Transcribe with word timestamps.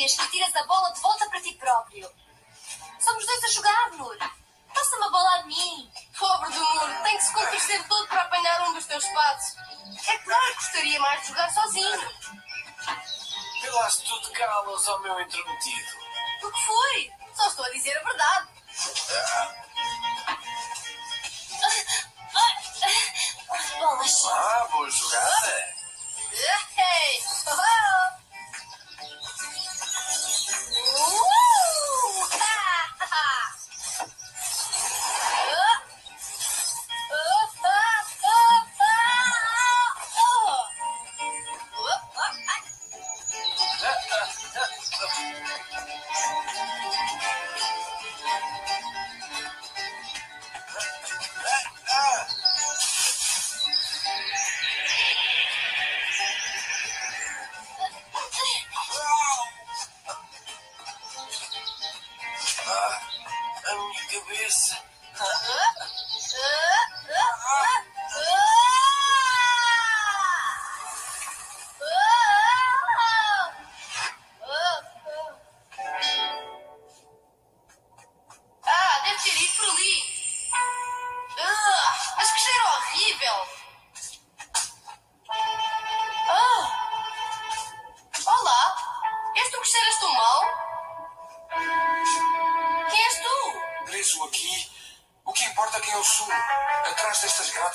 vez 0.00 0.16
que 0.16 0.30
tiras 0.30 0.56
a 0.56 0.64
bola 0.64 0.90
de 0.94 1.00
volta 1.00 1.28
para 1.28 1.42
ti 1.42 1.52
próprio. 1.56 2.10
Somos 2.98 3.26
dois 3.26 3.44
a 3.44 3.48
jogar, 3.48 3.90
Nur. 3.92 4.16
Passa-me 4.74 5.04
a 5.04 5.10
bola 5.10 5.40
a 5.40 5.42
mim. 5.42 5.92
Pobre 6.18 6.50
do 6.50 6.58
Nur, 6.58 7.02
tem 7.02 7.18
que 7.18 7.24
se 7.24 7.32
contorcer 7.34 7.86
todo 7.86 8.08
para 8.08 8.22
apanhar 8.22 8.62
um 8.62 8.72
dos 8.72 8.86
teus 8.86 9.06
patos. 9.08 9.56
É 10.08 10.18
claro 10.18 10.46
que 10.46 10.54
gostaria 10.54 11.00
mais 11.00 11.20
de 11.20 11.28
jogar 11.28 11.52
sozinho. 11.52 12.00
Vê 13.60 13.70
lá 13.70 13.90
se 13.90 14.02
tu 14.04 14.20
te 14.22 14.30
calas 14.30 14.88
ao 14.88 15.00
meu 15.00 15.20
intrometido. 15.20 15.88
O 16.44 16.50
que 16.50 16.64
foi? 16.64 17.12
Só 17.34 17.48
estou 17.48 17.64
a 17.66 17.70
dizer 17.70 17.98
a 17.98 18.02
verdade. 18.02 18.48
Bolas. 23.78 24.24
Ah, 24.24 24.68
boa 24.70 24.90
jogada. 24.90 25.80
Ei! 26.32 27.22
Oh! 27.46 27.89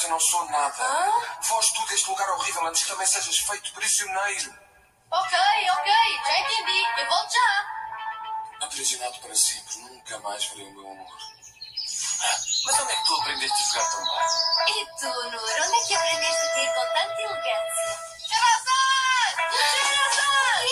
Eu 0.05 0.09
não 0.09 0.19
sou 0.19 0.45
nada. 0.49 0.83
Hã? 0.83 1.41
Foge 1.41 1.73
tu 1.73 1.85
deste 1.87 2.09
lugar 2.09 2.29
horrível 2.31 2.67
antes 2.67 2.83
que 2.83 2.89
também 2.89 3.07
sejas 3.07 3.37
feito 3.39 3.73
prisioneiro. 3.73 4.53
Ok, 5.11 5.37
ok, 5.71 5.93
já 6.25 6.39
entendi. 6.39 6.83
Eu 6.97 7.07
volto 7.07 7.33
já. 7.33 8.65
Aprisionado 8.65 9.19
para 9.19 9.35
sempre, 9.35 9.77
nunca 9.79 10.19
mais 10.19 10.45
verei 10.45 10.67
o 10.67 10.73
meu 10.73 10.91
amor. 10.91 11.17
Ah, 12.21 12.37
mas 12.65 12.79
onde 12.79 12.91
é 12.93 12.95
que 12.95 13.03
tu 13.05 13.15
aprendeste 13.15 13.61
a 13.61 13.65
jogar 13.65 13.91
tão 13.91 14.03
bem? 14.03 14.81
E 14.81 14.85
tu, 14.85 15.05
Nur, 15.05 15.65
onde 15.65 15.75
é 15.75 15.87
que 15.87 15.95
aprendeste 15.95 16.45
a 16.45 16.53
ter 16.53 16.73
com 16.73 16.85
tanta 16.93 17.21
elegância? 17.21 17.99
Sherazade! 18.27 19.57
Sherazade! 19.71 20.67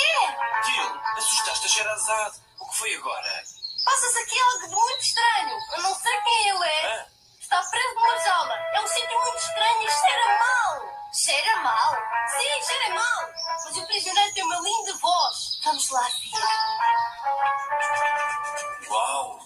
Quê? 0.63 0.71
Gil, 0.71 1.01
assustaste 1.17 1.65
a 1.65 1.69
Sherazade. 1.69 2.37
O 2.59 2.67
que 2.67 2.77
foi 2.77 2.95
agora? 2.95 3.43
Passa-se 3.85 4.19
aqui 4.19 4.39
algo 4.39 4.67
muito 4.75 5.01
estranho. 5.01 5.57
Eu 5.75 5.81
não 5.83 5.95
sei 5.95 6.21
quem 6.21 6.47
ele 6.49 6.67
é. 6.67 7.12
Está 7.53 7.69
preso 7.69 7.93
numa 7.93 8.17
jaula. 8.17 8.55
É 8.73 8.81
um 8.81 8.87
sítio 8.87 9.21
muito 9.21 9.37
estranho 9.37 9.83
e 9.83 9.91
cheira 9.91 10.39
mal. 10.39 10.81
Cheira 11.13 11.55
mal. 11.57 11.95
Sim, 12.35 12.63
cheira 12.65 12.95
mal. 12.95 13.29
Mas 13.63 13.77
o 13.77 13.85
prisioneiro 13.85 14.33
tem 14.33 14.43
uma 14.43 14.59
linda 14.59 14.93
voz. 14.97 15.59
Vamos 15.63 15.87
lá 15.91 16.01
ver. 16.01 16.31
Uau! 18.89 19.39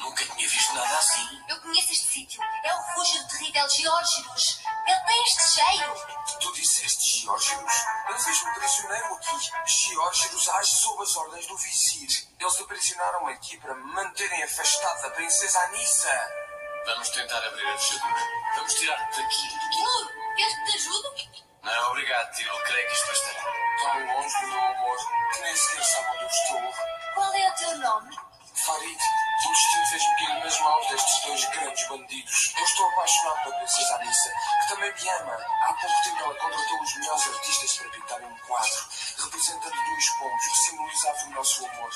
Nunca 0.00 0.24
tinha 0.24 0.48
visto 0.48 0.72
nada 0.72 0.96
assim. 0.96 1.44
Eu 1.46 1.60
conheço 1.60 1.92
este 1.92 2.06
sítio. 2.06 2.42
É 2.64 2.74
o 2.74 2.80
refúgio 2.86 3.22
do 3.22 3.28
terrível 3.28 3.68
Geórgios. 3.68 4.60
Ele 4.86 5.00
tem 5.00 5.22
este 5.24 5.42
cheiro. 5.42 5.94
Tu 6.40 6.52
disseste 6.54 7.20
Geórgios. 7.20 7.72
Eu 8.08 8.18
vejo-me 8.18 8.54
prisioneiro 8.54 9.14
aqui. 9.14 9.50
Geórgios 9.66 10.48
age 10.48 10.70
sob 10.70 11.02
as 11.02 11.14
ordens 11.16 11.46
do 11.46 11.58
vizir. 11.58 12.28
Eles 12.40 12.60
aprisionaram-me 12.62 13.34
aqui 13.34 13.58
para 13.58 13.74
me 13.74 13.92
manterem 13.92 14.42
afastado 14.42 15.02
da 15.02 15.10
princesa 15.10 15.60
Anissa. 15.64 16.41
Vamos 16.84 17.08
tentar 17.10 17.38
abrir 17.46 17.66
a 17.66 17.78
fechadura. 17.78 18.22
Vamos 18.56 18.74
tirar-te 18.74 19.22
daqui. 19.22 19.48
Nur, 19.78 20.12
queres 20.36 20.54
que 20.54 20.64
te 20.64 20.76
ajude? 20.76 21.30
Não, 21.62 21.90
obrigado, 21.90 22.32
Tilo. 22.32 22.58
Creio 22.64 22.88
que 22.88 22.94
isto 22.94 23.06
bastará. 23.06 23.42
Tão 23.82 24.06
longe 24.14 24.40
do 24.40 24.46
meu 24.48 24.64
amor 24.64 24.96
que 25.32 25.40
nem 25.42 25.56
sequer 25.56 25.84
sabe 25.84 26.08
onde 26.08 26.22
eu 26.22 26.28
estou. 26.28 26.74
Qual 27.14 27.34
é 27.34 27.48
o 27.48 27.54
teu 27.54 27.78
nome? 27.78 28.16
Farid, 28.54 28.98
o 29.44 29.48
destino 29.48 29.86
fez-me 29.86 30.14
cair 30.16 30.44
nas 30.44 30.60
mãos 30.60 30.88
destes 30.88 31.24
dois 31.24 31.44
grandes 31.50 31.88
bandidos. 31.88 32.54
Eu 32.56 32.64
estou 32.64 32.88
apaixonado 32.90 33.42
pela 33.42 33.56
princesa 33.56 33.94
Anissa, 33.96 34.32
que 34.60 34.68
também 34.68 34.94
me 34.94 35.08
ama. 35.08 35.38
Há 35.62 35.74
pouco 35.74 36.02
tempo 36.04 36.22
ela 36.22 36.34
contratou 36.34 36.82
os 36.82 36.96
melhores 36.96 37.26
artistas 37.26 37.78
para 37.78 37.90
pintar 37.90 38.22
um 38.22 38.38
quadro, 38.38 38.88
representando 39.24 39.84
dois 39.84 40.08
pombos 40.18 40.46
que 40.46 40.58
simbolizavam 40.58 41.26
o 41.26 41.30
nosso 41.30 41.66
amor. 41.66 41.90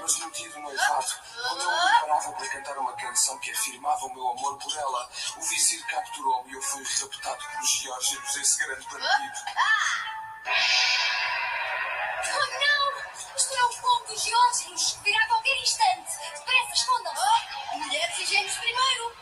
Mas 0.00 0.18
no 0.18 0.30
dia 0.30 0.50
do 0.50 0.60
noivado, 0.60 1.14
quando 1.48 1.62
eu 1.62 1.70
me 1.72 1.80
preparava 1.80 2.32
para 2.32 2.48
cantar 2.48 2.78
uma 2.78 2.92
canção 2.96 3.38
que 3.38 3.50
afirmava 3.50 4.06
o 4.06 4.14
meu 4.14 4.28
amor 4.28 4.58
por 4.58 4.76
ela, 4.76 5.10
o 5.36 5.40
vizir 5.40 5.84
capturou-me 5.86 6.52
e 6.52 6.54
eu 6.54 6.62
fui 6.62 6.84
raptado 6.84 7.44
pelos 7.50 7.70
Geórgios, 7.70 8.36
esse 8.36 8.58
grande 8.64 8.86
bandido. 8.88 9.38
Oh, 12.26 12.46
não! 12.60 12.83
Isto 13.36 13.54
é 13.54 13.64
o 13.64 13.80
povo 13.80 14.06
dos 14.06 14.22
Geórgios. 14.22 14.98
Virá 15.02 15.24
a 15.24 15.28
qualquer 15.28 15.56
instante. 15.60 16.10
Depressa, 16.34 16.74
escondam-se. 16.74 17.78
Mulheres 17.78 18.18
e 18.18 18.26
gêmeos 18.26 18.56
primeiro. 18.56 19.16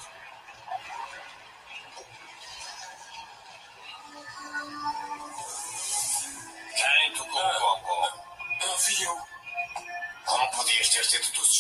Quem 6.77 7.15
tocou 7.15 7.43
o 7.43 7.61
gongo? 7.61 8.23
Havia 8.63 9.33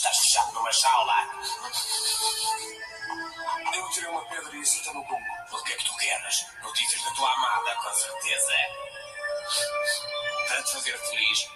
Estás 0.02 0.18
fechado 0.18 0.52
numa 0.52 0.72
jaula. 0.72 1.14
Eu 3.74 3.90
tirei 3.90 4.08
uma 4.08 4.24
pedra 4.24 4.56
e 4.56 4.60
acertei 4.60 4.92
no 4.92 5.04
gongo. 5.04 5.24
O 5.52 5.62
que 5.62 5.72
é 5.72 5.76
que 5.76 5.84
tu 5.84 5.96
queres? 5.96 6.46
Notícias 6.62 7.02
da 7.02 7.10
tua 7.12 7.32
amada, 7.32 7.74
com 7.76 7.94
certeza. 7.94 8.52
Para 10.48 10.62
te 10.62 10.72
fazer 10.72 10.98
feliz, 10.98 11.48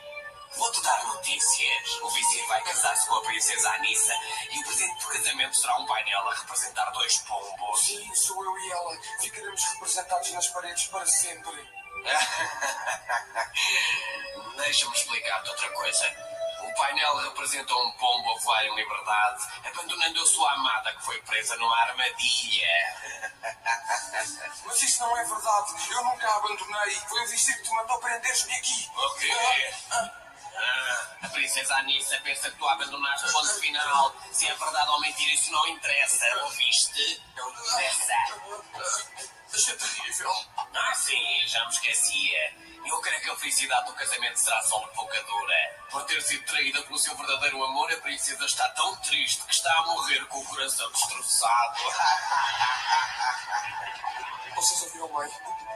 vou-te 0.56 0.82
dar 0.82 1.04
notícias. 1.06 2.00
O 2.02 2.10
vizir 2.10 2.46
vai 2.46 2.62
casar-se 2.62 3.06
com 3.06 3.14
a 3.16 3.22
princesa 3.22 3.70
Anissa 3.72 4.14
e 4.50 4.58
o 4.58 4.64
presente 4.64 4.98
do 4.98 5.08
casamento 5.08 5.56
será 5.56 5.76
um 5.78 5.86
painel 5.86 6.28
a 6.28 6.34
representar 6.34 6.90
dois 6.90 7.16
pombos. 7.18 7.80
Sim, 7.80 8.14
sou 8.14 8.44
eu 8.44 8.58
e 8.58 8.72
ela. 8.72 8.98
Ficaremos 9.20 9.64
representados 9.64 10.30
nas 10.32 10.48
paredes 10.48 10.86
para 10.88 11.06
sempre. 11.06 11.76
Deixa-me 14.56 14.94
explicar-te 14.94 15.50
outra 15.50 15.70
coisa. 15.70 16.26
O 16.62 16.74
painel 16.74 17.16
representa 17.16 17.74
um 17.74 17.92
pombo 17.92 18.32
a 18.32 18.38
voar 18.40 18.64
em 18.64 18.74
liberdade, 18.74 19.44
abandonando 19.64 20.22
a 20.22 20.26
sua 20.26 20.52
amada 20.52 20.92
que 20.94 21.04
foi 21.04 21.20
presa 21.22 21.56
numa 21.56 21.76
armadilha. 21.82 22.96
Mas 24.64 24.82
isso 24.82 25.00
não 25.00 25.16
é 25.16 25.24
verdade. 25.24 25.74
Eu 25.90 26.04
nunca 26.04 26.28
a 26.28 26.36
abandonei. 26.36 27.00
Foi 27.08 27.22
o 27.22 27.28
vizir 27.28 27.56
que 27.56 27.62
te 27.62 27.70
mandou 27.70 27.98
prender-me 27.98 28.56
aqui. 28.56 28.90
O 28.96 29.10
quê? 29.14 29.32
Ah, 29.90 30.10
a 31.22 31.28
princesa 31.28 31.74
Anissa 31.76 32.18
pensa 32.24 32.50
que 32.50 32.56
tu 32.56 32.66
a 32.66 32.72
abandonaste 32.72 33.30
ponto 33.32 33.60
final. 33.60 34.16
Se 34.32 34.46
é 34.46 34.54
verdade 34.54 34.90
ou 34.90 35.00
mentira, 35.00 35.32
isso 35.32 35.50
não 35.52 35.68
interessa. 35.68 36.24
Ouviste? 36.44 37.22
Não 37.36 37.50
interessa. 37.50 38.12
É 39.56 39.74
terrível. 39.74 40.30
Ah, 40.56 40.94
sim, 40.94 41.42
já 41.46 41.64
me 41.64 41.72
esquecia. 41.72 42.65
Eu 42.86 43.00
creio 43.00 43.20
que 43.20 43.30
a 43.30 43.36
felicidade 43.36 43.86
do 43.86 43.92
casamento 43.94 44.38
será 44.38 44.62
só 44.62 44.82
um 44.82 44.86
pouca 44.88 45.20
dura. 45.24 45.54
Por 45.90 46.04
ter 46.04 46.20
sido 46.22 46.44
traída 46.46 46.82
pelo 46.82 46.98
seu 46.98 47.16
verdadeiro 47.16 47.62
amor, 47.64 47.92
a 47.92 47.96
princesa 47.96 48.44
está 48.44 48.68
tão 48.70 48.94
triste 48.96 49.42
que 49.44 49.52
está 49.52 49.72
a 49.78 49.86
morrer 49.86 50.24
com 50.26 50.38
o 50.38 50.44
coração 50.44 50.90
destroçado. 50.92 51.76
Vocês 54.54 54.82
ouviram 54.82 55.08
bem? 55.08 55.30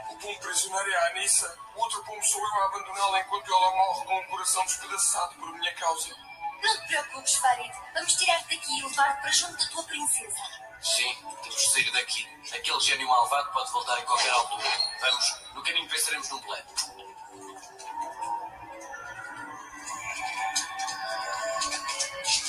O 0.09 0.17
pombo 0.17 0.39
prisioneiro 0.41 0.91
é 0.91 0.97
a 0.97 1.07
Anissa. 1.09 1.55
O 1.75 1.81
outro 1.81 2.03
pombo 2.05 2.25
sou 2.25 2.41
eu 2.41 2.63
a 2.63 2.67
abandoná-la 2.67 3.21
enquanto 3.21 3.53
ela 3.53 3.77
morre 3.77 4.05
com 4.07 4.19
o 4.19 4.27
coração 4.29 4.65
despedaçado 4.65 5.35
por 5.35 5.53
minha 5.53 5.75
causa. 5.75 6.17
Não 6.63 6.81
te 6.81 6.87
preocupes, 6.87 7.35
Farid. 7.37 7.73
Vamos 7.95 8.15
tirar-te 8.15 8.57
daqui 8.57 8.79
e 8.79 8.83
levar-te 8.83 9.21
para 9.21 9.31
junto 9.33 9.57
da 9.57 9.67
tua 9.71 9.83
princesa. 9.85 10.70
Sim, 10.83 11.15
temos 11.43 11.61
de 11.61 11.71
sair 11.73 11.91
daqui. 11.93 12.27
Aquele 12.53 12.81
gênio 12.81 13.07
malvado 13.07 13.53
pode 13.53 13.71
voltar 13.71 14.01
em 14.01 14.05
qualquer 14.07 14.31
altura. 14.31 14.65
Vamos, 15.01 15.37
no 15.55 15.63
caminho 15.63 15.89
pensaremos 15.89 16.29
num 16.31 16.41
plano. 16.41 16.65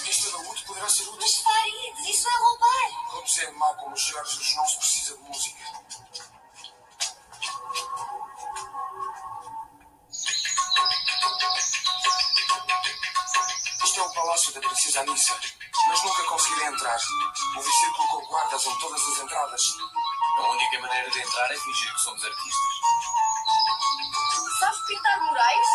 Este 0.07 0.27
alaúde 0.29 0.63
poderá 0.65 0.89
ser 0.89 1.03
útil. 1.03 1.17
Mas 1.19 1.35
Farid, 1.37 2.09
isso 2.09 2.27
é 2.27 2.37
roubar. 2.37 3.11
Quando 3.11 3.27
se 3.27 3.45
é 3.45 3.51
mau 3.51 3.75
como 3.75 3.93
os 3.93 4.01
Jorges, 4.01 4.55
não 4.55 4.65
se 4.65 4.77
precisa 4.77 5.17
de 5.17 5.23
música. 5.23 5.63
Isto 13.83 13.99
é 13.99 14.03
o 14.03 14.13
palácio 14.13 14.53
da 14.53 14.61
princesa 14.61 15.01
Anissa, 15.01 15.39
mas 15.87 16.03
nunca 16.03 16.23
conseguirei 16.23 16.67
entrar. 16.67 16.97
O 17.57 17.61
vizir 17.61 17.91
colocou 17.93 18.27
guardas 18.27 18.65
em 18.65 18.79
todas 18.79 19.01
as 19.01 19.19
entradas. 19.19 19.61
A 20.37 20.49
única 20.49 20.79
maneira 20.79 21.09
de 21.09 21.19
entrar 21.19 21.51
é 21.51 21.57
fingir 21.57 21.93
que 21.93 22.01
somos 22.01 22.23
artistas. 22.23 22.71
Sabes 24.59 24.81
pintar 24.87 25.21
murais? 25.21 25.67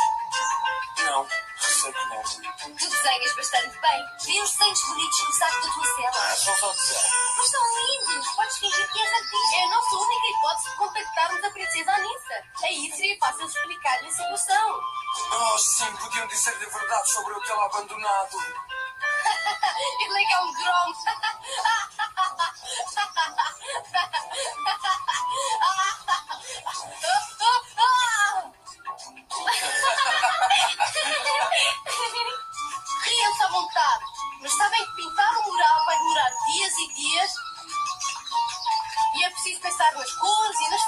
Não, 1.04 1.28
sei 1.60 1.92
que 1.92 2.06
não. 2.06 2.22
Tu 2.76 2.88
desenhas 2.88 3.36
bastante 3.36 3.78
bem. 3.80 4.06
Vi 4.24 4.40
uns 4.40 4.50
desenhos 4.52 4.82
bonitos 4.82 5.22
no 5.24 5.32
saco 5.34 5.60
da 5.60 5.72
tua 5.72 5.84
cela. 5.84 6.32
Ah, 6.32 6.36
são 6.36 6.56
só 6.56 6.72
dizer. 6.72 7.00
Mas 7.36 7.50
são 7.50 7.62
lindos. 7.76 8.28
Podes 8.34 8.58
fingir 8.58 8.92
que 8.92 8.98
és 8.98 9.12
artista. 9.12 9.56
É 9.56 9.64
a 9.64 9.68
nossa 9.68 9.96
única 9.96 10.26
hipótese 10.26 10.70
de 10.70 10.76
contactarmos 10.76 11.44
a 11.44 11.50
princesa 11.50 11.92
Anissa. 11.92 12.44
Aí 12.64 12.92
seria 12.92 13.18
fácil 13.18 13.46
explicar-lhe 13.46 14.08
a 14.08 14.12
situação. 14.12 14.80
Oh, 15.32 15.58
sim, 15.58 15.96
podiam 15.96 16.26
dizer 16.26 16.54
a 16.54 16.78
verdade 16.78 17.10
sobre 17.10 17.34
eu 17.34 17.40
tê-la 17.42 17.66
abandonado. 17.66 18.38
É 20.16 20.24
que 20.24 20.32
é 20.32 20.40
um 20.40 20.52
gromo. 20.54 20.94
Riam-se 33.04 33.42
à 33.42 33.48
vontade. 33.48 34.04
Mas 34.40 34.56
sabem 34.56 34.86
que 34.86 34.92
pintar 34.96 35.30
um 35.38 35.42
mural 35.44 35.84
vai 35.84 35.98
demorar 35.98 36.30
dias 36.46 36.72
e 36.78 36.94
dias. 36.94 37.30
E 39.16 39.24
é 39.24 39.30
preciso 39.30 39.60
pensar 39.60 39.92
nas 39.92 40.12
cores 40.14 40.60
e 40.60 40.70
nas 40.70 40.85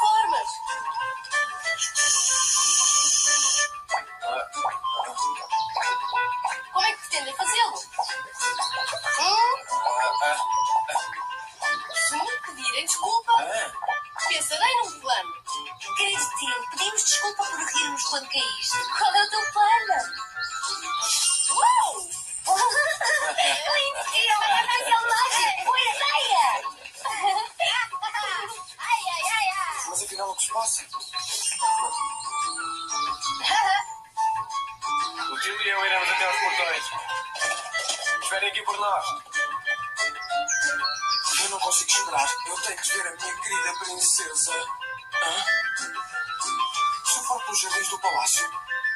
Pelos 47.48 47.62
jardins 47.62 47.88
do 47.88 47.98
palácio, 47.98 48.46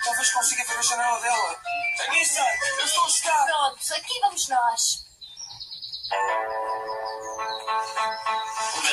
talvez 0.04 0.30
consiga 0.30 0.62
ver 0.64 0.78
a 0.78 0.82
janela 0.82 1.18
dela. 1.20 1.58
Anissa, 2.00 2.46
eu 2.78 2.84
estou 2.84 3.06
a 3.06 3.08
chegar. 3.08 3.46
Pronto, 3.46 3.94
aqui 3.94 4.20
vamos 4.20 4.48
nós. 4.48 5.06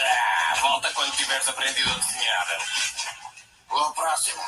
Ah, 0.01 0.55
volta 0.61 0.89
quando 0.93 1.13
tiveres 1.17 1.45
aprendido 1.45 1.91
a 1.91 1.95
desenhar. 1.95 2.47
O 3.69 3.91
próximo. 3.91 4.41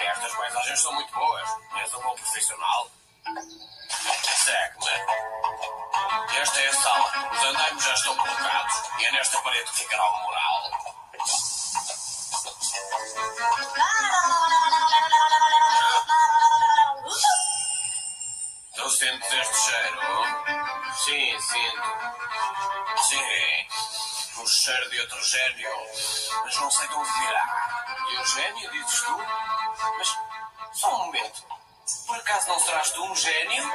Estas 0.00 0.34
paisagens 0.34 0.82
são 0.82 0.92
muito 0.94 1.14
boas. 1.14 1.48
És 1.76 1.94
um 1.94 2.02
bom 2.02 2.14
profissional. 2.16 2.90
Segue-me. 4.44 6.40
Esta 6.40 6.60
é 6.60 6.68
a 6.68 6.74
sala. 6.74 7.30
Os 7.30 7.44
andaimes 7.44 7.84
já 7.84 7.94
estão 7.94 8.16
colocados. 8.16 8.74
E 8.98 9.04
é 9.04 9.12
nesta 9.12 9.40
parede 9.42 9.70
que 9.70 9.78
ficará 9.78 10.10
o 10.10 10.22
mural. 10.24 10.75
Tu 18.74 18.90
sentes 18.90 19.32
este 19.32 19.56
cheiro? 19.64 20.00
Sim, 21.04 21.40
sinto. 21.40 21.90
Sim. 23.08 24.42
O 24.42 24.46
cheiro 24.46 24.90
de 24.90 25.00
outro 25.00 25.24
gênio. 25.24 25.70
Mas 26.44 26.56
não 26.56 26.70
sei 26.70 26.88
de 26.88 26.94
onde 26.94 27.10
virá. 27.18 27.44
E 28.10 28.16
o 28.18 28.26
gênio, 28.26 28.70
dizes 28.70 29.00
tu? 29.02 29.18
Mas 29.98 30.16
só 30.74 30.94
um 30.94 31.06
momento. 31.06 31.42
Por 32.06 32.16
acaso 32.16 32.48
não 32.48 32.60
serás 32.60 32.90
tu 32.90 33.02
um 33.04 33.14
gênio? 33.16 33.72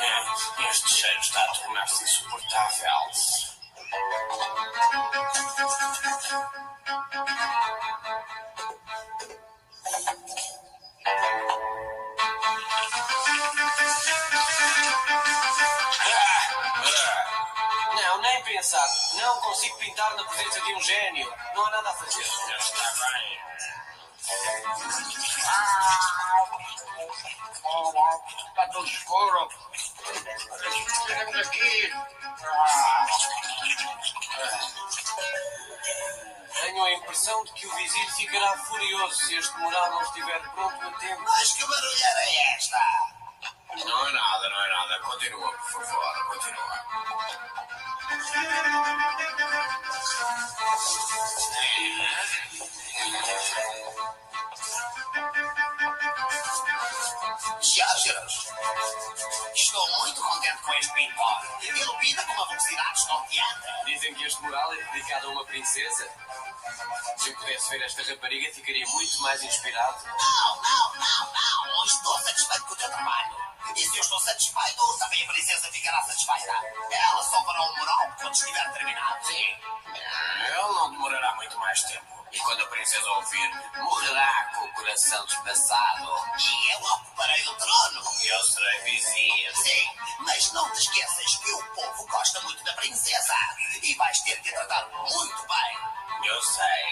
É, 0.00 0.70
Este 0.70 0.94
cheiro 0.94 1.20
está 1.20 1.42
a 1.42 1.48
tornar-se 1.48 2.04
insuportável. 2.04 3.10
Pintar 19.94 20.16
na 20.16 20.24
presença 20.24 20.60
de 20.60 20.74
um 20.74 20.80
gênio. 20.80 21.32
Não 21.54 21.66
há 21.66 21.70
nada 21.70 21.90
a 21.90 21.94
fazer. 21.94 22.20
Está 22.20 22.92
bem. 22.98 23.38
Está 28.48 28.66
tudo 28.72 28.86
escuro. 28.86 29.48
Temos 31.06 31.36
aqui. 31.36 31.92
Tenho 36.60 36.84
a 36.84 36.92
impressão 36.92 37.44
de 37.44 37.52
que 37.52 37.66
o 37.66 37.74
vizir 37.76 38.14
ficará 38.14 38.58
furioso 38.64 39.14
se 39.14 39.36
este 39.36 39.56
mural 39.58 39.90
não 39.90 40.02
estiver 40.02 40.40
pronto 40.50 40.86
a 40.86 40.98
tempo. 40.98 41.22
Mas 41.22 41.52
que 41.52 41.66
barulheira 41.66 42.20
é 42.20 42.56
esta? 42.56 43.23
Não 43.82 44.06
é 44.06 44.12
nada, 44.12 44.48
não 44.48 44.64
é 44.64 44.68
nada. 44.68 45.00
Continua, 45.00 45.52
por 45.52 45.84
favor, 45.84 46.26
continua. 46.28 46.84
Jorge, 57.60 58.14
estou 59.54 59.90
muito 59.98 60.22
contente 60.22 60.62
com 60.62 60.72
este 60.74 60.92
pintor. 60.94 61.40
Ilumina 61.62 62.24
com 62.24 62.32
uma 62.34 62.46
velocidade 62.46 62.98
estonteante. 62.98 63.84
Dizem 63.86 64.14
que 64.14 64.24
este 64.24 64.40
mural 64.42 64.72
é 64.72 64.76
dedicado 64.76 65.26
a 65.26 65.30
uma 65.30 65.44
princesa. 65.46 66.08
Se 67.16 67.30
eu 67.30 67.36
pudesse 67.36 67.70
ver 67.70 67.82
esta 67.82 68.02
rapariga, 68.04 68.54
ficaria 68.54 68.86
muito 68.86 69.20
mais 69.22 69.42
inspirado. 69.42 70.06
Não, 70.06 70.62
não, 70.62 70.94
não, 70.94 71.32
não. 71.32 71.66
Não 71.74 71.84
estou 71.84 72.18
satisfeito 72.20 72.64
com 72.66 72.74
o 72.74 72.76
teu 72.76 72.88
trabalho. 72.88 73.43
E 73.76 73.80
se 73.80 73.96
eu 73.96 74.02
estou 74.02 74.20
satisfeito, 74.20 74.98
também 74.98 75.22
a 75.24 75.26
princesa 75.26 75.70
ficará 75.72 76.02
satisfeita. 76.02 76.52
Ela 76.90 77.22
só 77.22 77.44
fará 77.44 77.62
um 77.62 77.76
mural 77.76 78.12
quando 78.20 78.34
estiver 78.34 78.72
terminado. 78.72 79.26
Sim. 79.26 79.56
Ele 80.46 80.74
não 80.74 80.90
demorará 80.92 81.34
muito 81.34 81.58
mais 81.58 81.82
tempo. 81.82 82.14
E 82.30 82.38
quando 82.40 82.62
a 82.62 82.66
princesa 82.66 83.08
ouvir, 83.10 83.50
morrerá 83.76 84.50
com 84.54 84.64
o 84.64 84.72
coração 84.74 85.24
despedaçado. 85.26 86.08
E 86.38 86.72
eu 86.72 86.78
ocuparei 86.82 87.42
o 87.46 87.54
trono. 87.54 88.02
Eu 88.22 88.44
serei 88.44 88.80
vizir. 88.82 89.56
Sim, 89.56 89.90
mas 90.20 90.52
não 90.52 90.70
te 90.72 90.78
esqueças 90.78 91.36
que 91.36 91.52
o 91.52 91.64
povo 91.74 92.06
gosta 92.06 92.40
muito 92.42 92.62
da 92.64 92.72
princesa. 92.74 93.34
E 93.82 93.94
vais 93.94 94.20
ter 94.20 94.40
que 94.40 94.48
a 94.50 94.52
tratar 94.52 94.88
muito 94.88 95.46
bem. 95.46 96.03
Eu 96.24 96.42
sei, 96.42 96.84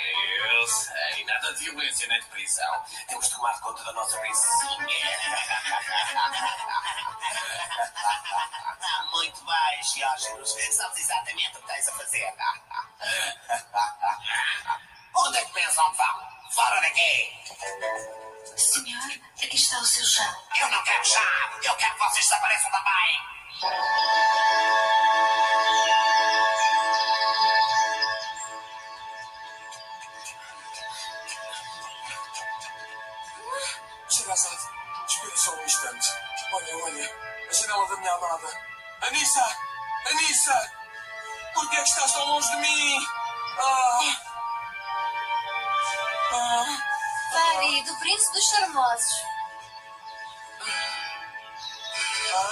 eu 0.50 0.66
sei. 0.66 1.24
Nada 1.24 1.52
de 1.54 1.64
violência 1.64 2.06
nem 2.08 2.20
de 2.20 2.26
prisão. 2.26 2.84
Temos 3.08 3.26
de 3.26 3.32
tomar 3.34 3.58
conta 3.60 3.82
da 3.84 3.92
nossa 3.92 4.18
princesinha. 4.18 4.78
Muito 9.12 9.44
bem, 9.44 9.82
Jorge. 9.82 10.26
Sabes 10.72 10.98
exatamente 10.98 11.56
o 11.56 11.60
que 11.62 11.66
tens 11.66 11.88
a 11.88 11.92
fazer. 11.92 12.32
Onde 15.14 15.38
é 15.38 15.44
que 15.44 15.52
pensam 15.52 15.90
que 15.90 15.96
vão? 15.96 16.28
Fora 16.50 16.80
daqui! 16.80 17.32
Senhor, 18.56 19.20
aqui 19.42 19.56
está 19.56 19.78
o 19.78 19.84
seu 19.84 20.04
chá. 20.04 20.36
Eu 20.60 20.68
não 20.70 20.82
quero 20.84 21.04
chá! 21.04 21.50
Eu 21.62 21.74
quero 21.76 21.94
que 21.94 22.00
vocês 22.00 22.24
desapareçam 22.26 22.70
também! 22.70 23.20
Sherazade, 34.22 34.68
espera 35.08 35.36
só 35.36 35.52
um 35.52 35.64
instante. 35.64 36.08
Olha, 36.52 36.84
olha, 36.84 37.16
a 37.50 37.52
janela 37.52 37.88
da 37.88 37.96
minha 37.96 38.12
amada. 38.14 38.48
Anissa! 39.00 39.56
Anissa! 40.10 40.72
Por 41.54 41.68
que 41.68 41.76
é 41.76 41.82
que 41.82 41.88
estás 41.88 42.12
tão 42.12 42.24
longe 42.26 42.48
de 42.50 42.56
mim? 42.58 43.06
Ah! 43.58 44.16
Ah! 46.34 46.78
Marido, 47.34 47.98
príncipe 47.98 48.32
dos 48.34 48.48
charmosos. 48.48 49.12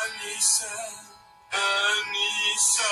Anissa! 0.03 0.67
Anissa! 1.53 2.89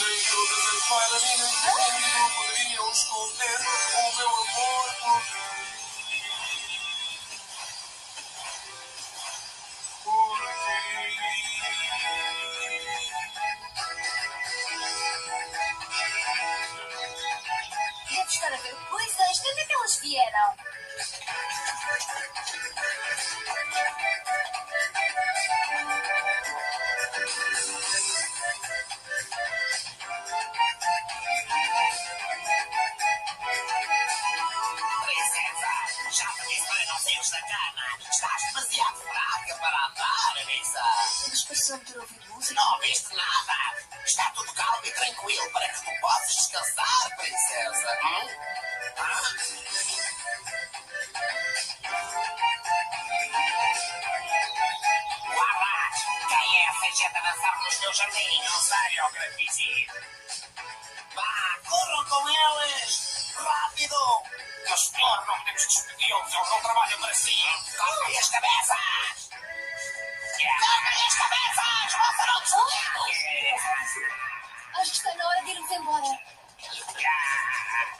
Nem 0.00 0.24
todas 0.24 0.74
as 0.74 0.88
bailarinas 0.88 1.52
do 1.52 1.92
mundo 1.92 2.34
poderiam 2.34 2.90
esconder 2.90 3.60
o 3.60 4.16
meu 4.16 4.28
amor 4.28 4.94
por 5.02 5.35
é 19.44 19.64
que 19.66 19.72
elas 19.72 19.96
vieram? 20.00 20.75
Irmos 75.66 75.70
embora. 75.72 76.06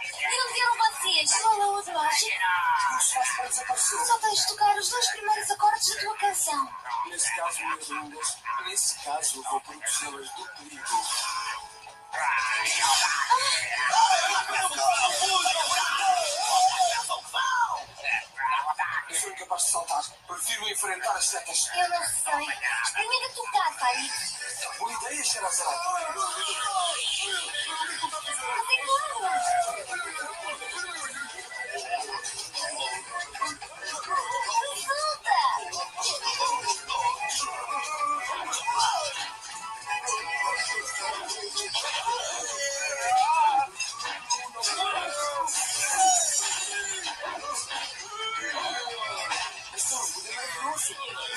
E 0.09 0.37
não 0.39 0.53
viram 0.53 0.77
vocês? 0.79 1.41
Qual 1.41 1.63
é 1.63 1.67
o 1.67 1.71
outro 1.71 1.93
para 3.37 3.49
desaparecer. 3.49 4.07
Só 4.07 4.19
tens 4.19 4.39
de 4.39 4.47
tocar 4.49 4.77
os 4.77 4.89
dois 4.89 5.09
primeiros 5.09 5.51
acordes 5.51 5.95
da 5.95 6.01
tua 6.01 6.17
canção. 6.17 6.69
Nesse 7.07 7.37
caso, 7.37 7.59
minhas 7.61 7.89
lindas, 7.89 8.37
nesse 8.65 9.05
caso, 9.05 9.37
eu 9.39 9.43
vou 9.43 9.61
protegê-las 9.61 10.31
do 10.31 10.49
perigo. 10.55 10.85
Eu 19.09 19.17
sou 19.17 19.31
incapaz 19.31 19.63
de 19.63 19.71
saltar. 19.71 20.05
Prefiro 20.27 20.69
enfrentar 20.69 21.13
as 21.13 21.29
setas. 21.29 21.71
Eu 21.75 21.89
não 21.89 22.03
sei. 22.03 22.49
Experimenta 22.85 23.35
tocar, 23.35 23.79
pai. 23.79 24.36
Boa 24.79 24.93
ideia, 24.93 25.25
Sherazade. 25.25 25.77
Mas 25.93 26.03
é 28.79 28.93
claro. 29.13 31.06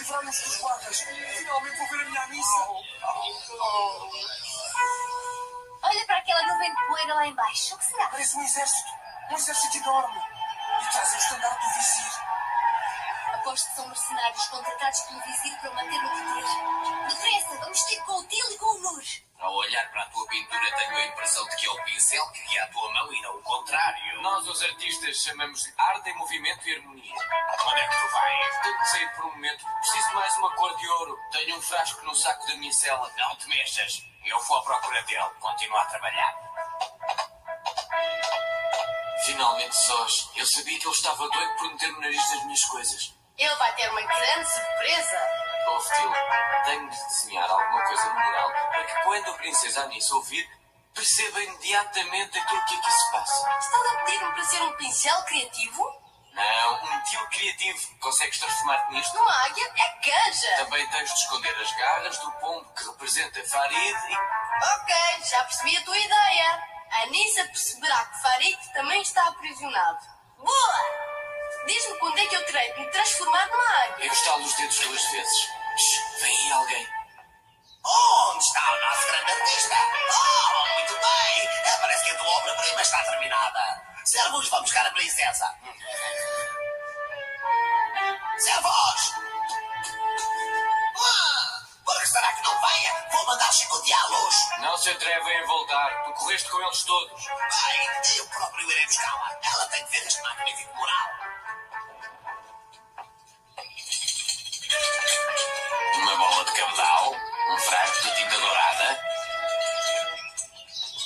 Livrarmos 0.10 0.42
dos 0.42 0.58
guardas. 0.58 1.02
Finalmente 1.38 1.78
vou 1.78 1.88
ver 1.88 2.02
a 2.02 2.10
minha 2.10 2.28
missa. 2.30 2.68
Olha 5.84 6.06
para 6.08 6.18
aquela 6.18 6.48
nuvem 6.48 6.74
de 6.74 6.88
poeira 6.88 7.14
lá 7.14 7.28
embaixo. 7.28 7.76
O 7.76 7.78
que 7.78 7.86
será? 7.86 8.08
Parece 8.08 8.36
um 8.36 8.42
exército. 8.42 8.90
Um 9.30 9.36
exército 9.36 9.78
enorme. 9.78 10.20
E 10.82 10.92
traz 10.92 11.14
o 11.14 11.18
estandarte 11.18 11.64
do 11.64 11.74
vizir. 11.76 12.39
Aposto 13.50 13.68
que 13.68 13.76
são 13.78 13.88
mercenários 13.88 14.48
contratados 14.50 15.00
pelo 15.00 15.22
vizir 15.22 15.60
para 15.60 15.72
o 15.72 15.74
manter 15.74 16.00
no 16.04 16.10
poder. 16.10 17.10
Depressa, 17.10 17.58
vamos 17.60 17.84
ter 17.86 18.00
com 18.04 18.12
o 18.12 18.24
Til 18.28 18.52
e 18.52 18.58
com 18.60 18.66
o 18.68 18.80
Nur. 18.80 19.04
Ao 19.40 19.56
olhar 19.56 19.90
para 19.90 20.04
a 20.04 20.06
tua 20.12 20.28
pintura, 20.28 20.72
tenho 20.76 20.96
a 20.96 21.06
impressão 21.08 21.50
de 21.50 21.56
que 21.56 21.66
é 21.66 21.72
o 21.72 21.84
pincel 21.84 22.32
que 22.32 22.44
guia 22.44 22.64
a 22.64 22.68
tua 22.68 22.94
mão 22.94 23.12
e 23.12 23.22
não 23.24 23.38
o 23.38 23.42
contrário. 23.42 24.22
Nós, 24.22 24.48
os 24.48 24.62
artistas, 24.62 25.24
chamamos 25.24 25.64
de 25.64 25.74
arte 25.80 26.12
em 26.12 26.18
movimento 26.20 26.70
e 26.70 26.76
harmonia. 26.76 27.16
Onde 27.66 27.82
é 27.82 27.88
que 27.88 27.98
tu 27.98 28.12
vais? 28.12 28.62
Tenho 28.62 28.78
de 28.78 28.90
sair 28.92 29.16
por 29.16 29.26
um 29.26 29.32
momento. 29.32 29.66
Preciso 29.80 30.10
de 30.10 30.14
mais 30.14 30.36
uma 30.36 30.56
cor 30.56 30.78
de 30.78 30.88
ouro. 30.88 31.20
Tenho 31.32 31.58
um 31.58 31.62
frasco 31.64 32.06
no 32.06 32.14
saco 32.14 32.46
da 32.46 32.54
minha 32.54 32.72
cela. 32.72 33.12
Não 33.18 33.36
te 33.36 33.48
mexas. 33.48 34.04
Eu 34.26 34.40
vou 34.44 34.58
à 34.58 34.62
procura 34.62 35.02
dele. 35.06 35.30
Continua 35.40 35.82
a 35.82 35.86
trabalhar. 35.86 36.36
Finalmente 39.26 39.76
sós. 39.76 40.30
Eu 40.36 40.46
sabia 40.46 40.80
que 40.80 40.86
ele 40.86 40.94
estava 40.94 41.28
doido 41.28 41.56
por 41.56 41.72
meter 41.72 41.92
o 41.92 42.00
nariz 42.00 42.30
nas 42.30 42.44
minhas 42.44 42.66
coisas. 42.66 43.19
Ele 43.40 43.56
vai 43.56 43.74
ter 43.76 43.90
uma 43.90 44.02
grande 44.02 44.50
surpresa. 44.50 45.18
Ouve, 45.68 45.96
Tilo, 45.96 46.14
tenho 46.66 46.90
de 46.90 47.06
desenhar 47.08 47.50
alguma 47.50 47.82
coisa 47.86 48.06
no 48.06 48.20
mural 48.20 48.52
para 48.52 48.84
que 48.84 49.04
quando 49.04 49.32
a 49.32 49.34
princesa 49.36 49.84
Anice 49.84 50.14
ouvir, 50.14 50.50
perceba 50.94 51.42
imediatamente 51.42 52.38
aquilo 52.38 52.66
que 52.66 52.76
aqui 52.76 52.92
se 52.92 53.12
passa. 53.12 53.58
Estás 53.60 53.86
a 53.86 54.04
pedir-me 54.04 54.34
para 54.34 54.44
ser 54.44 54.62
um 54.62 54.72
pincel 54.74 55.24
criativo? 55.24 56.10
Não, 56.34 56.84
um 56.84 57.04
tio 57.04 57.28
criativo. 57.30 58.00
Consegues 58.00 58.40
transformar-te 58.40 58.92
nisto? 58.92 59.18
Uma 59.18 59.46
águia 59.46 59.74
é 59.74 59.90
canja. 60.10 60.58
Também 60.58 60.90
tens 60.90 61.10
de 61.10 61.20
esconder 61.20 61.56
as 61.56 61.72
garras 61.78 62.18
do 62.18 62.32
pombo 62.34 62.74
que 62.74 62.86
representa 62.88 63.48
Farid 63.48 63.98
e... 64.10 64.18
Ok, 64.76 64.96
já 65.30 65.44
percebi 65.46 65.78
a 65.78 65.82
tua 65.86 65.98
ideia. 65.98 66.64
A 66.92 67.02
Anissa 67.04 67.44
perceberá 67.46 68.04
que 68.06 68.22
Farid 68.22 68.74
também 68.74 69.02
está 69.02 69.28
aprisionado. 69.30 70.06
Boa! 70.38 71.09
Diz-me 71.66 71.98
quando 72.00 72.18
é 72.18 72.26
que 72.28 72.36
eu 72.36 72.46
terei 72.46 72.72
de 72.74 72.80
me 72.80 72.86
transformar 72.92 73.48
numa 73.48 73.84
águia. 73.84 74.06
Eu 74.06 74.12
estalo 74.14 74.44
os 74.44 74.54
dedos 74.56 74.80
duas 74.80 75.04
vezes. 75.06 75.40
Shhh, 75.78 76.22
vem 76.22 76.38
aí 76.38 76.52
alguém. 76.52 76.88
Onde 77.86 78.44
está 78.44 78.72
o 78.74 78.82
nosso 78.82 79.08
grande 79.08 79.32
artista? 79.32 79.76
Oh, 79.76 80.74
muito 80.74 80.94
bem! 80.94 81.48
É, 81.66 81.78
Parece 81.80 82.04
que 82.06 82.12
a 82.12 82.16
tua 82.18 82.28
obra-prima 82.28 82.82
está 82.82 83.04
terminada. 83.04 83.82
Servos, 84.06 84.50
vamos 84.50 84.66
buscar 84.66 84.86
a 84.86 84.92
princesa. 84.92 85.56
Servos! 88.38 89.14
Ah, 90.98 91.62
por 91.86 92.00
que 92.02 92.08
será 92.08 92.34
que 92.34 92.42
não 92.44 92.60
venha? 92.62 93.08
Vou 93.12 93.26
mandar 93.28 93.52
chicoteá-los. 93.54 94.36
Não 94.60 94.78
se 94.78 94.90
atrevem 94.90 95.40
a 95.44 95.46
voltar. 95.46 96.04
Tu 96.04 96.14
correste 96.14 96.50
com 96.50 96.62
eles 96.62 96.84
todos. 96.84 97.26
Bem, 97.28 98.18
eu 98.18 98.28
próprio 98.28 98.70
irei 98.72 98.86
buscá-la. 98.86 99.40
Ela 99.44 99.68
tem 99.68 99.86
que 99.86 99.92
ver 99.92 100.08
este 100.08 100.22
magnífico 100.22 100.76
mural. 100.76 101.08
Cabedal, 106.60 107.16
um 107.52 107.58
frasco 107.58 108.04
de 108.04 108.16
tinta 108.16 108.38
dourada. 108.38 109.00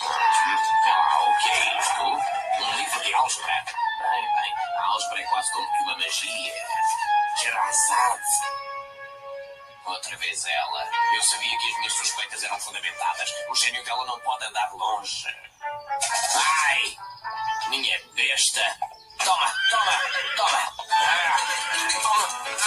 Ah, 0.01 1.19
o 1.21 1.37
que 1.37 1.49
é 1.51 1.79
isto? 1.79 2.03
Um 2.03 2.75
livro 2.75 2.99
de 3.03 3.13
álgebra. 3.13 3.65
Bem, 3.99 4.21
bem, 4.35 4.53
a 4.79 4.85
álgebra 4.87 5.21
é 5.21 5.23
quase 5.25 5.53
como 5.53 5.71
que 5.71 5.83
uma 5.83 5.97
magia. 5.97 6.53
Gerazade. 7.39 8.23
Outra 9.85 10.17
vez 10.17 10.43
ela. 10.43 10.89
Eu 11.15 11.21
sabia 11.21 11.57
que 11.59 11.69
as 11.69 11.77
minhas 11.77 11.93
suspeitas 11.93 12.43
eram 12.43 12.59
fundamentadas. 12.59 13.29
O 13.47 13.55
gênio 13.55 13.83
dela 13.83 14.05
não 14.05 14.19
pode 14.21 14.45
andar 14.45 14.73
longe. 14.73 15.27
Ai! 16.65 16.97
Minha 17.69 17.99
besta! 18.15 18.75
Toma, 19.23 19.53
toma, 19.69 20.01
toma! 20.35 20.82
Ah! 21.03 21.37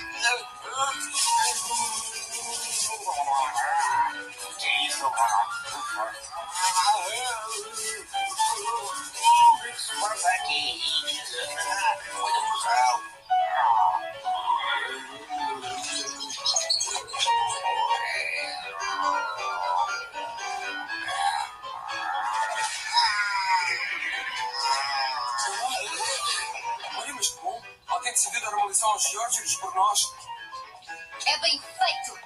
que 4.60 4.68
é 4.68 4.88
isso? 4.88 5.06
Passa 10.00 10.30
aqui? 10.30 10.64
Ah, 11.58 11.98
no 12.12 12.56
chão! 12.62 13.21
Bom. 28.12 28.16
Alguém 28.16 28.16
decidiu 28.16 28.42
dar 28.42 28.54
uma 28.56 28.68
lição 28.68 28.90
aos 28.90 29.10
Geórgios 29.10 29.56
por 29.56 29.74
nós. 29.74 30.00
É 31.26 31.38
bem 31.40 31.62
feito. 31.62 32.20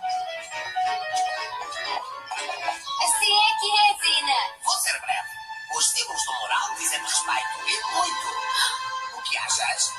Assim 3.03 3.33
é 3.33 3.59
que 3.59 3.69
é, 3.79 3.97
Zina. 4.01 4.39
Vou 4.63 4.77
ser 4.77 4.99
breve. 4.99 5.29
Os 5.77 5.89
símbolos 5.91 6.25
do 6.25 6.33
mural 6.33 6.75
dizem-me 6.75 7.05
respeito 7.05 7.67
e 7.67 7.81
muito. 7.93 9.17
O 9.17 9.21
que 9.23 9.37
achas? 9.37 9.93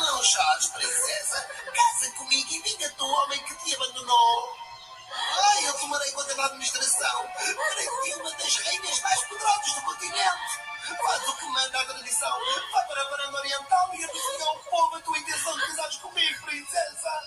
Não 0.00 0.22
chores, 0.22 0.66
princesa. 0.68 1.48
Casa 1.74 2.10
comigo 2.12 2.52
e 2.52 2.62
vinga-te 2.62 2.94
do 2.96 3.06
homem 3.06 3.42
que 3.44 3.54
te 3.56 3.74
abandonou. 3.74 4.67
Ai, 5.18 5.66
eu 5.66 5.74
tomarei 5.78 6.12
conta 6.12 6.34
da 6.34 6.44
administração. 6.46 7.28
Farei-te 7.34 8.14
uma 8.14 8.30
das 8.32 8.56
rainhas 8.56 9.00
mais 9.00 9.20
poderosas 9.24 9.72
do 9.74 9.82
continente. 9.82 10.68
Faz 11.02 11.28
o 11.28 11.36
que 11.36 11.46
manda 11.46 11.80
a 11.80 11.84
tradição. 11.84 12.38
Vai 12.72 12.86
para 12.86 13.02
a 13.02 13.10
varanda 13.10 13.38
oriental 13.38 13.94
e 13.94 14.04
anuncia 14.04 14.44
ao 14.46 14.58
povo 14.64 14.96
a 14.96 15.00
tua 15.00 15.18
intenção 15.18 15.58
de 15.58 15.66
casares 15.66 15.96
comigo, 15.96 16.44
princesa. 16.44 17.22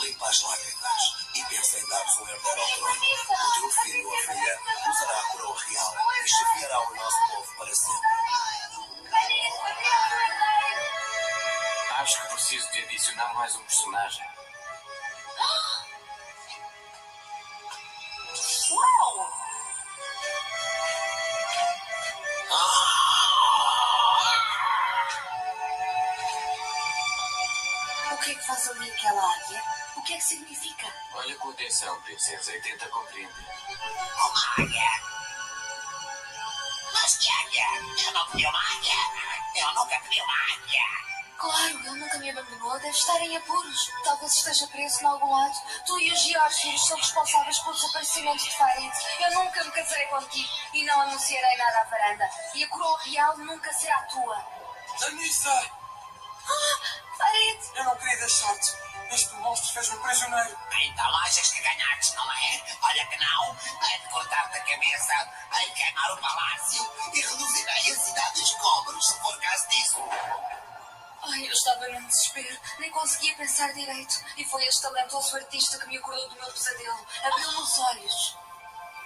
Limpa 0.00 0.28
as 0.28 0.42
lágrimas 0.42 1.02
e 1.34 1.44
pensa 1.44 1.78
em 1.78 1.88
dar-nos 1.88 2.16
um 2.18 2.28
herdeiro 2.28 2.60
ao 2.60 2.68
trono. 2.68 2.94
O 2.94 3.60
teu 3.60 3.70
filho 3.82 4.08
ou 4.08 4.18
filha 4.18 4.60
usará 4.90 5.18
a 5.18 5.22
coroa 5.32 5.58
real 5.60 5.94
e 6.24 6.28
chefiará 6.28 6.80
o 6.80 6.94
nosso 6.94 7.16
povo 7.28 7.56
para 7.56 7.74
sempre. 7.74 8.08
Acho 11.98 12.22
que 12.22 12.28
preciso 12.28 12.72
de 12.72 12.78
adicionar 12.80 13.34
mais 13.34 13.54
um 13.54 13.62
personagem. 13.62 14.35
Faz 28.46 28.68
ali 28.68 28.90
aquela 28.90 29.22
águia? 29.22 29.62
O 29.96 30.02
que 30.02 30.14
é 30.14 30.16
que 30.16 30.24
significa? 30.24 30.86
Olha 31.14 31.36
com 31.36 31.50
atenção, 31.50 32.00
princesa, 32.02 32.54
e 32.54 32.60
tenta 32.62 32.88
compreender. 32.88 33.46
Uma 33.68 34.64
águia! 34.64 34.90
Mas 36.92 37.16
que 37.18 37.28
águia? 37.28 37.64
Eu 38.06 38.12
não 38.12 38.26
pedi 38.30 38.46
uma 38.46 38.60
águia! 38.60 38.94
Eu 39.56 39.74
nunca 39.74 39.98
pedi 40.00 40.22
uma 40.22 40.54
águia! 40.54 41.06
Claro, 41.38 41.68
ele 41.68 41.90
nunca 41.90 42.18
me 42.18 42.30
abandonou. 42.30 42.72
Deve 42.78 42.88
estar 42.88 43.20
em 43.20 43.36
apuros. 43.36 43.92
Talvez 44.04 44.32
esteja 44.32 44.66
preso 44.68 45.02
em 45.02 45.06
algum 45.06 45.30
lado. 45.30 45.54
Tu 45.84 46.00
e 46.00 46.12
os 46.12 46.20
Geórgios 46.20 46.86
são 46.86 46.96
responsáveis 46.96 47.58
pelo 47.58 47.74
desaparecimento 47.74 48.44
de 48.44 48.56
Farid. 48.56 48.92
Eu 49.20 49.34
nunca 49.34 49.64
me 49.64 49.70
casarei 49.72 50.06
contigo 50.06 50.48
e 50.72 50.84
não 50.84 51.00
anunciarei 51.00 51.56
nada 51.58 51.80
à 51.80 51.84
varanda. 51.84 52.30
E 52.54 52.64
a 52.64 52.68
coroa 52.68 52.98
real 53.02 53.36
nunca 53.38 53.72
será 53.74 54.00
tua. 54.04 54.46
Anissa! 55.08 55.70
Farid! 57.18 57.60
Eu 57.74 57.84
não 57.84 57.96
queria 57.96 58.16
deixar-te. 58.18 58.74
Este 59.10 59.34
monstro 59.34 59.72
fez-me 59.72 59.98
prisioneiro. 60.00 60.58
Então 60.82 61.16
achas 61.18 61.50
que 61.50 61.60
ganhaste, 61.62 62.14
não 62.16 62.32
é? 62.32 62.76
Olha 62.82 63.06
que 63.06 63.16
não! 63.18 63.56
Hei 63.82 63.98
de 64.00 64.08
cortar-te 64.08 64.58
a 64.58 64.60
cabeça, 64.64 65.32
hei 65.54 65.68
de 65.68 65.74
queimar 65.74 66.12
o 66.12 66.16
palácio 66.18 66.90
e 67.14 67.20
reduzirei 67.20 67.92
a 67.92 67.98
cidade 67.98 68.40
a 68.40 68.42
escombros 68.42 69.08
se 69.08 69.20
for 69.20 69.40
caso 69.40 69.68
disso. 69.68 69.98
Ai, 71.22 71.46
eu 71.46 71.52
estava 71.52 71.88
num 71.88 72.06
desespero. 72.06 72.58
Nem 72.78 72.90
conseguia 72.90 73.34
pensar 73.36 73.72
direito. 73.72 74.14
E 74.36 74.44
foi 74.44 74.64
este 74.66 74.82
talentoso 74.82 75.36
artista 75.36 75.78
que 75.78 75.88
me 75.88 75.98
acordou 75.98 76.28
do 76.28 76.36
meu 76.36 76.52
pesadelo. 76.52 77.06
Abriu-me 77.24 77.60
os 77.60 77.78
olhos. 77.78 78.36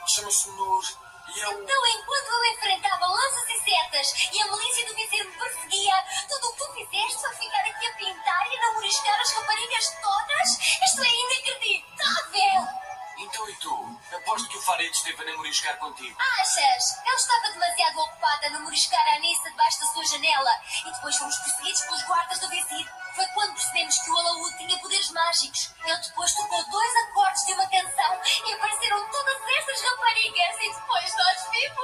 Chama-se 0.06 0.50
Nur. 0.50 1.09
E 1.28 1.40
ele... 1.40 1.62
Então, 1.62 1.87
enquanto 1.87 2.33
ele 2.35 2.54
enfrentava 2.54 3.06
lanças 3.06 3.48
e 3.48 3.61
setas 3.64 4.33
e 4.33 4.42
a 4.42 4.44
milícia 4.46 4.87
do 4.87 4.94
vizinho 4.94 5.24
me 5.24 5.38
perseguia, 5.38 6.04
tudo 6.28 6.48
o 6.48 6.52
que 6.52 6.59
tu 6.59 6.72
fizeste 6.72 7.20
foi 7.20 7.35
ficar 7.37 7.61
aqui 7.61 7.87
a 7.87 7.94
pintar 7.94 8.50
e 8.50 8.56
a 8.56 8.61
namoriscar 8.66 9.20
as 9.20 9.33
raparigas 9.33 9.88
todas? 10.00 10.48
Isto 10.83 11.02
é 11.02 11.09
inacreditável! 11.09 12.90
Então 13.18 13.48
e 13.48 13.54
tu? 13.56 14.00
Aposto 14.16 14.48
que 14.48 14.59
o 14.59 14.62
Farid 14.62 14.90
esteve 14.90 15.22
a 15.22 15.26
namoriscar 15.26 15.76
contigo. 15.76 16.16
Achas? 16.40 16.98
Eu 17.06 17.14
estava 17.14 17.50
demasiado 17.52 17.98
ocupada 17.98 18.46
a 18.46 18.50
namoriscar 18.50 19.06
a 19.09 19.16
Anissa 19.16 19.50
debaixo 19.50 19.80
da 19.80 19.87
sua 19.87 20.04
janela 20.06 20.50
e 20.87 20.90
depois 20.90 21.16
fomos 21.16 21.37
perseguidos 21.37 21.83
pelos 21.83 22.02
guardas 22.04 22.38
do 22.38 22.48
vizir. 22.48 22.99
Foi 23.14 23.26
quando 23.34 23.52
percebemos 23.54 23.98
que 23.98 24.10
o 24.10 24.18
alaúde 24.18 24.56
tinha 24.58 24.78
poderes 24.78 25.10
mágicos. 25.10 25.70
Ele 25.84 25.96
depois 25.96 26.34
tocou 26.34 26.70
dois 26.70 26.96
acordes 26.96 27.44
de 27.46 27.52
uma 27.54 27.68
canção 27.68 28.20
e 28.46 28.52
apareceram 28.52 29.10
todas 29.10 29.36
essas 29.58 29.80
raparigas 29.82 30.56
e 30.60 30.72
depois 30.72 31.16
nós 31.16 31.50
vimos. 31.50 31.80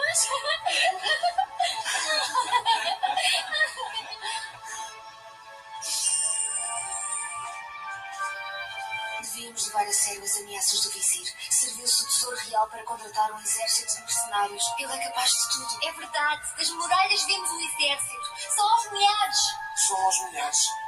Devíamos 9.21 9.67
levar 9.67 9.87
a 9.87 9.93
sério 9.93 10.23
as 10.23 10.37
ameaças 10.39 10.81
do 10.81 10.91
vizir. 10.91 11.35
Serviu-se 11.51 12.03
do 12.03 12.09
tesouro 12.09 12.37
real 12.37 12.69
para 12.69 12.85
contratar 12.85 13.33
um 13.33 13.41
exército 13.41 13.95
de 13.97 14.01
mercenários. 14.03 14.65
Ele 14.79 14.93
é 14.93 15.05
capaz 15.09 15.31
de 15.31 15.49
tudo. 15.51 15.85
É 15.85 15.93
verdade. 15.93 16.57
Das 16.57 16.71
muralhas 16.71 17.25
vemos 17.25 17.51
o 17.51 17.61
exército. 17.61 18.55
São 18.55 18.69
aos 18.69 18.93
milhares. 18.93 19.39
São 19.87 20.05
aos 20.05 20.19
milhares. 20.25 20.86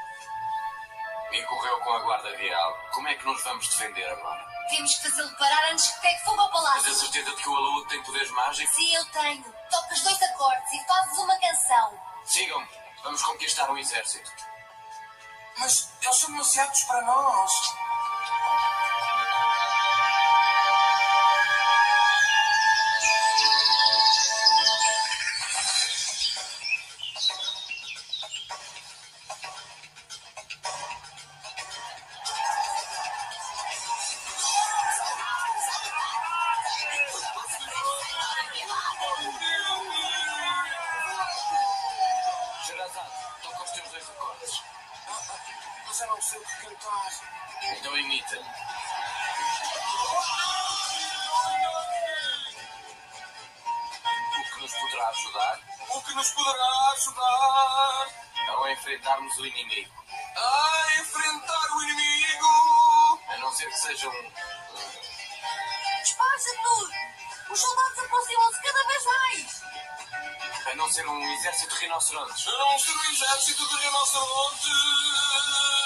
E 1.33 1.43
correu 1.43 1.79
com 1.81 1.93
a 1.93 1.99
guarda 2.01 2.37
real. 2.37 2.79
Como 2.93 3.09
é 3.09 3.14
que 3.14 3.25
nos 3.27 3.43
vamos 3.45 3.69
defender 3.69 4.09
agora? 4.11 4.47
Temos 4.71 4.95
que 4.95 5.09
fazê-lo 5.11 5.37
parar 5.37 5.71
antes 5.71 5.87
que 5.88 6.01
pegue 6.01 6.25
fogo 6.25 6.41
ao 6.41 6.51
Mas 6.51 6.59
a 6.61 6.62
palácio. 6.62 6.95
certeza 6.95 7.31
de 7.31 7.37
que 7.43 7.49
o 7.49 7.57
alaúde 7.57 7.88
tem 7.88 8.03
poderes 8.03 8.31
mágicos? 8.31 8.75
Sim, 8.75 8.95
eu 8.95 9.05
tenho. 9.07 9.45
Tocas 9.71 10.01
dois 10.03 10.23
acordes 10.23 10.73
e 10.73 10.85
fazes 10.87 11.19
uma 11.19 11.38
canção. 11.38 11.99
Sigam-me. 12.25 12.69
Vamos 13.03 13.23
conquistar 13.23 13.71
um 13.71 13.79
exército. 13.79 14.31
Mas 15.59 15.91
eles 16.03 16.17
são 16.17 16.31
demasiados 16.31 16.83
para 16.85 17.03
nós. 17.03 17.53
Então 46.81 47.99
imita. 47.99 48.37
O 54.38 54.45
que 54.45 54.61
nos 54.61 54.73
poderá 54.73 55.09
ajudar 55.09 55.61
O 55.91 56.01
que 56.03 56.14
nos 56.14 56.31
poderá 56.31 56.91
ajudar 56.93 58.09
ao 58.49 58.71
enfrentarmos 58.71 59.37
o 59.38 59.47
inimigo. 59.47 59.93
a 60.37 60.95
enfrentar 61.01 61.71
o 61.73 61.83
inimigo? 61.83 63.21
A 63.29 63.37
não 63.38 63.53
ser 63.53 63.67
que 63.67 63.77
seja 63.79 64.09
um. 64.09 64.33
Disfarça-te! 66.03 66.59
Os 67.51 67.61
soldados 67.61 67.99
aproximam-se 67.99 68.62
cada 68.62 68.85
vez 68.87 69.05
mais. 69.05 69.62
A 70.67 70.75
não 70.77 70.88
ser 70.93 71.07
um 71.09 71.33
exército 71.35 71.75
de 71.75 71.81
rinocerontes. 71.81 72.47
A 72.47 72.51
não 72.53 72.79
ser 72.79 72.93
um 72.93 73.05
exército 73.11 73.69
de 73.69 73.77
rinocerontes. 73.77 75.78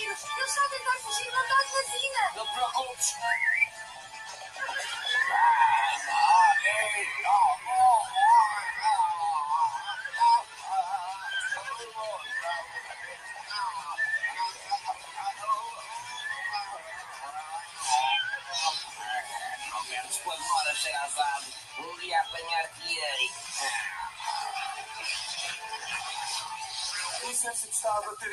Ele 0.00 0.14
está 0.14 0.64
a 0.64 0.68
tentar 0.68 0.98
fugir 1.00 1.30
da 1.32 1.42
da 1.42 1.82
Zina. 1.82 2.32
Não 2.36 2.46
preocupes. 2.46 3.57
Não 19.70 19.84
perdes 19.84 20.18
quando 20.24 20.40
mora 20.40 20.74
Sherazade. 20.74 21.54
Um 21.78 21.96
dia 21.98 22.20
apanhar-te-ei. 22.20 23.30
O 27.22 27.30
exército 27.30 27.74
está 27.74 27.96
a 27.96 28.00
bater 28.00 28.28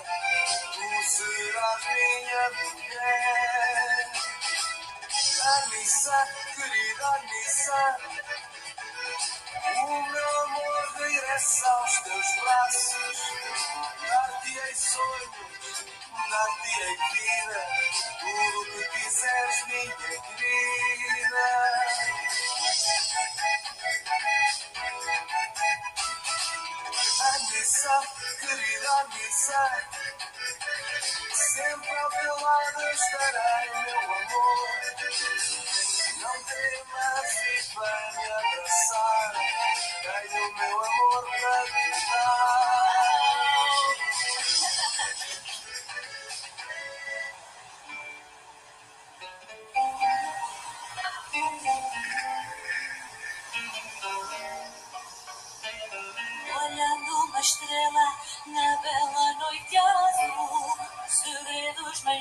tu 0.00 1.10
serás 1.10 1.84
minha 1.92 2.50
mulher. 2.50 4.12
Anissa, 5.44 6.28
querida 6.54 7.06
Anissa, 7.08 7.96
o 9.76 10.02
meu 10.02 10.40
amor 10.42 10.84
regressa 10.98 11.68
aos 11.68 12.00
teus 12.00 12.28
braços, 12.36 13.18
dar-te-ei 14.08 14.74
sonhos, 14.74 15.84
dar-te-ei 16.30 16.96
vida, 17.12 17.62
tudo 18.20 18.64
que 18.72 18.84
quiseres, 18.98 19.66
minha 19.66 19.96
querida. 19.96 21.46
Anissa, 27.82 28.00
querida 28.38 28.90
Anissa, 29.00 29.62
sempre 31.32 31.98
ao 31.98 32.10
teu 32.10 32.40
lado 32.40 32.80
estarei, 32.92 33.70
meu 33.70 34.00
amor. 34.02 34.68
Não 36.20 36.36
temas 36.44 37.32
e 37.34 37.58
vem 37.74 38.06
me 38.14 38.26
abraçar, 38.32 39.32
tenho 40.02 40.48
o 40.48 40.54
meu 40.54 40.76
amor 40.84 41.24
para 41.40 41.64
te 41.64 42.06
dar. 42.06 42.61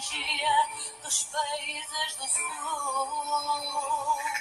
Magia 0.01 0.67
dos 1.03 1.23
países 1.25 2.15
do 2.17 2.27
sul. 2.27 4.40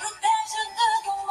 Revenge 0.00 0.54
another 0.64 1.21